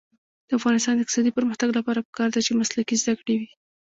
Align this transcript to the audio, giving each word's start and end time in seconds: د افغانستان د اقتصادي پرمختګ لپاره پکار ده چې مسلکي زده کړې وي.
د 0.47 0.49
افغانستان 0.59 0.93
د 0.95 0.99
اقتصادي 1.03 1.31
پرمختګ 1.37 1.69
لپاره 1.77 2.05
پکار 2.07 2.29
ده 2.31 2.39
چې 2.45 2.59
مسلکي 2.61 2.95
زده 3.01 3.13
کړې 3.19 3.35
وي. 3.39 3.49